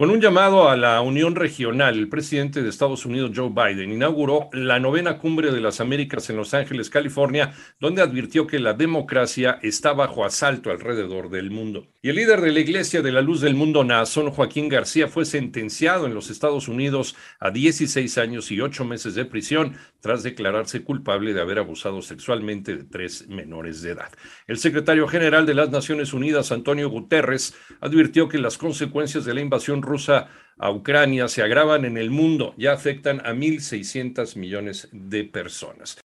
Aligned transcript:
Con 0.00 0.08
un 0.08 0.18
llamado 0.18 0.70
a 0.70 0.78
la 0.78 1.02
Unión 1.02 1.34
Regional, 1.34 1.98
el 1.98 2.08
presidente 2.08 2.62
de 2.62 2.70
Estados 2.70 3.04
Unidos, 3.04 3.32
Joe 3.36 3.50
Biden, 3.50 3.92
inauguró 3.92 4.48
la 4.54 4.80
novena 4.80 5.18
cumbre 5.18 5.52
de 5.52 5.60
las 5.60 5.78
Américas 5.78 6.30
en 6.30 6.38
Los 6.38 6.54
Ángeles, 6.54 6.88
California, 6.88 7.52
donde 7.78 8.00
advirtió 8.00 8.46
que 8.46 8.60
la 8.60 8.72
democracia 8.72 9.58
está 9.60 9.92
bajo 9.92 10.24
asalto 10.24 10.70
alrededor 10.70 11.28
del 11.28 11.50
mundo. 11.50 11.86
Y 12.00 12.08
el 12.08 12.16
líder 12.16 12.40
de 12.40 12.50
la 12.50 12.60
Iglesia 12.60 13.02
de 13.02 13.12
la 13.12 13.20
Luz 13.20 13.42
del 13.42 13.54
Mundo, 13.54 13.84
Naasón 13.84 14.30
Joaquín 14.30 14.70
García, 14.70 15.06
fue 15.06 15.26
sentenciado 15.26 16.06
en 16.06 16.14
los 16.14 16.30
Estados 16.30 16.68
Unidos 16.68 17.14
a 17.38 17.50
16 17.50 18.16
años 18.16 18.50
y 18.50 18.62
8 18.62 18.86
meses 18.86 19.14
de 19.14 19.26
prisión 19.26 19.76
tras 20.00 20.22
declararse 20.22 20.82
culpable 20.82 21.34
de 21.34 21.42
haber 21.42 21.58
abusado 21.58 22.00
sexualmente 22.00 22.74
de 22.74 22.84
tres 22.84 23.28
menores 23.28 23.82
de 23.82 23.90
edad. 23.90 24.10
El 24.46 24.56
secretario 24.56 25.06
general 25.08 25.44
de 25.44 25.52
las 25.52 25.68
Naciones 25.68 26.14
Unidas, 26.14 26.52
Antonio 26.52 26.88
Guterres, 26.88 27.54
advirtió 27.82 28.26
que 28.28 28.38
las 28.38 28.56
consecuencias 28.56 29.26
de 29.26 29.34
la 29.34 29.42
invasión 29.42 29.82
rusa 29.90 30.28
a 30.62 30.70
Ucrania 30.70 31.26
se 31.28 31.42
agravan 31.42 31.84
en 31.86 31.96
el 31.96 32.10
mundo, 32.10 32.54
ya 32.58 32.72
afectan 32.72 33.20
a 33.20 33.32
1.600 33.32 34.36
millones 34.36 34.88
de 34.92 35.24
personas. 35.24 35.96